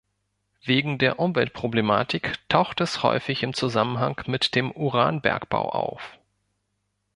[0.63, 6.17] Wegen der Umweltproblematik taucht es häufig im Zusammenhang mit dem Uranbergbau auf.